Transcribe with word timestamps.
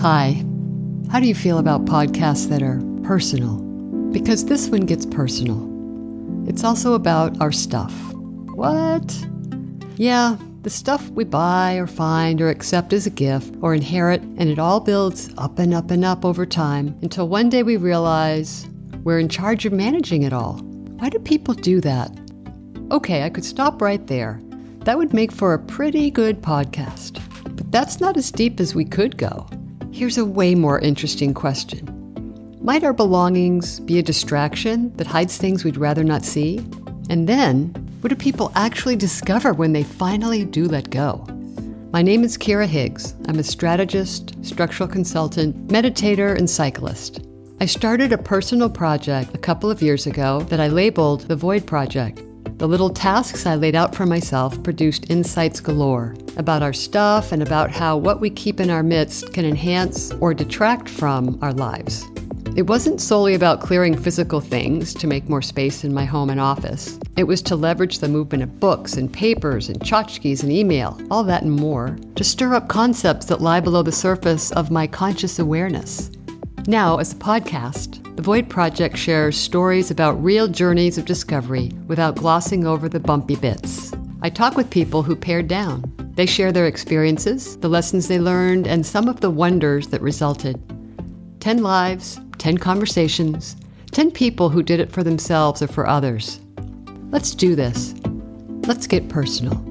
Hi. 0.00 0.42
How 1.10 1.20
do 1.20 1.28
you 1.28 1.34
feel 1.34 1.58
about 1.58 1.84
podcasts 1.84 2.48
that 2.48 2.62
are 2.62 2.80
personal? 3.02 3.58
Because 4.10 4.46
this 4.46 4.70
one 4.70 4.86
gets 4.86 5.04
personal. 5.04 5.68
It's 6.48 6.64
also 6.64 6.94
about 6.94 7.38
our 7.38 7.52
stuff. 7.52 7.92
What? 8.54 9.14
Yeah, 9.96 10.38
the 10.62 10.70
stuff 10.70 11.10
we 11.10 11.24
buy 11.24 11.74
or 11.74 11.86
find 11.86 12.40
or 12.40 12.48
accept 12.48 12.94
as 12.94 13.06
a 13.06 13.10
gift 13.10 13.54
or 13.60 13.74
inherit, 13.74 14.22
and 14.22 14.48
it 14.48 14.58
all 14.58 14.80
builds 14.80 15.28
up 15.36 15.58
and 15.58 15.74
up 15.74 15.90
and 15.90 16.02
up 16.02 16.24
over 16.24 16.46
time 16.46 16.98
until 17.02 17.28
one 17.28 17.50
day 17.50 17.62
we 17.62 17.76
realize 17.76 18.66
we're 19.04 19.18
in 19.18 19.28
charge 19.28 19.66
of 19.66 19.74
managing 19.74 20.22
it 20.22 20.32
all. 20.32 20.54
Why 20.96 21.10
do 21.10 21.18
people 21.18 21.52
do 21.52 21.78
that? 21.82 22.10
Okay, 22.90 23.22
I 23.22 23.28
could 23.28 23.44
stop 23.44 23.82
right 23.82 24.06
there. 24.06 24.40
That 24.86 24.96
would 24.96 25.12
make 25.12 25.30
for 25.30 25.52
a 25.52 25.58
pretty 25.58 26.10
good 26.10 26.40
podcast. 26.40 27.20
But 27.54 27.70
that's 27.70 28.00
not 28.00 28.16
as 28.16 28.32
deep 28.32 28.60
as 28.60 28.74
we 28.74 28.86
could 28.86 29.18
go. 29.18 29.46
Here's 29.92 30.18
a 30.18 30.24
way 30.24 30.54
more 30.54 30.78
interesting 30.78 31.34
question 31.34 32.58
Might 32.62 32.84
our 32.84 32.92
belongings 32.92 33.80
be 33.80 33.98
a 33.98 34.02
distraction 34.02 34.96
that 34.96 35.06
hides 35.06 35.36
things 35.36 35.64
we'd 35.64 35.76
rather 35.76 36.04
not 36.04 36.24
see? 36.24 36.58
And 37.10 37.28
then, 37.28 37.70
what 38.00 38.10
do 38.10 38.14
people 38.14 38.52
actually 38.54 38.94
discover 38.94 39.52
when 39.52 39.72
they 39.72 39.82
finally 39.82 40.44
do 40.44 40.66
let 40.66 40.90
go? 40.90 41.26
My 41.92 42.02
name 42.02 42.22
is 42.22 42.38
Kira 42.38 42.66
Higgs. 42.66 43.14
I'm 43.26 43.40
a 43.40 43.42
strategist, 43.42 44.32
structural 44.44 44.88
consultant, 44.88 45.66
meditator, 45.66 46.38
and 46.38 46.48
cyclist. 46.48 47.26
I 47.60 47.66
started 47.66 48.12
a 48.12 48.18
personal 48.18 48.70
project 48.70 49.34
a 49.34 49.38
couple 49.38 49.72
of 49.72 49.82
years 49.82 50.06
ago 50.06 50.42
that 50.44 50.60
I 50.60 50.68
labeled 50.68 51.22
the 51.22 51.36
Void 51.36 51.66
Project. 51.66 52.22
The 52.60 52.68
little 52.68 52.90
tasks 52.90 53.46
I 53.46 53.54
laid 53.54 53.74
out 53.74 53.94
for 53.94 54.04
myself 54.04 54.62
produced 54.62 55.10
insights 55.10 55.60
galore 55.60 56.14
about 56.36 56.62
our 56.62 56.74
stuff 56.74 57.32
and 57.32 57.42
about 57.42 57.70
how 57.70 57.96
what 57.96 58.20
we 58.20 58.28
keep 58.28 58.60
in 58.60 58.68
our 58.68 58.82
midst 58.82 59.32
can 59.32 59.46
enhance 59.46 60.12
or 60.20 60.34
detract 60.34 60.86
from 60.86 61.38
our 61.40 61.54
lives. 61.54 62.04
It 62.56 62.66
wasn't 62.66 63.00
solely 63.00 63.32
about 63.32 63.62
clearing 63.62 63.96
physical 63.96 64.42
things 64.42 64.92
to 64.92 65.06
make 65.06 65.26
more 65.26 65.40
space 65.40 65.84
in 65.84 65.94
my 65.94 66.04
home 66.04 66.28
and 66.28 66.38
office. 66.38 66.98
It 67.16 67.24
was 67.24 67.40
to 67.42 67.56
leverage 67.56 68.00
the 68.00 68.08
movement 68.08 68.42
of 68.42 68.60
books 68.60 68.98
and 68.98 69.10
papers 69.10 69.70
and 69.70 69.80
tchotchkes 69.80 70.42
and 70.42 70.52
email, 70.52 71.00
all 71.10 71.24
that 71.24 71.42
and 71.42 71.52
more, 71.52 71.96
to 72.16 72.22
stir 72.22 72.52
up 72.52 72.68
concepts 72.68 73.24
that 73.26 73.40
lie 73.40 73.60
below 73.60 73.82
the 73.82 73.90
surface 73.90 74.52
of 74.52 74.70
my 74.70 74.86
conscious 74.86 75.38
awareness. 75.38 76.10
Now, 76.66 76.98
as 76.98 77.12
a 77.12 77.16
podcast, 77.16 78.16
the 78.16 78.22
Void 78.22 78.50
Project 78.50 78.96
shares 78.96 79.36
stories 79.36 79.90
about 79.90 80.22
real 80.22 80.46
journeys 80.46 80.98
of 80.98 81.06
discovery 81.06 81.70
without 81.86 82.16
glossing 82.16 82.66
over 82.66 82.88
the 82.88 83.00
bumpy 83.00 83.34
bits. 83.34 83.92
I 84.20 84.28
talk 84.28 84.56
with 84.56 84.68
people 84.68 85.02
who 85.02 85.16
pared 85.16 85.48
down. 85.48 85.90
They 86.16 86.26
share 86.26 86.52
their 86.52 86.66
experiences, 86.66 87.56
the 87.56 87.68
lessons 87.68 88.08
they 88.08 88.20
learned, 88.20 88.66
and 88.66 88.84
some 88.84 89.08
of 89.08 89.20
the 89.20 89.30
wonders 89.30 89.88
that 89.88 90.02
resulted. 90.02 90.60
10 91.40 91.62
lives, 91.62 92.20
10 92.36 92.58
conversations, 92.58 93.56
10 93.92 94.10
people 94.10 94.50
who 94.50 94.62
did 94.62 94.80
it 94.80 94.92
for 94.92 95.02
themselves 95.02 95.62
or 95.62 95.66
for 95.66 95.86
others. 95.86 96.40
Let's 97.10 97.34
do 97.34 97.54
this. 97.56 97.94
Let's 98.66 98.86
get 98.86 99.08
personal. 99.08 99.69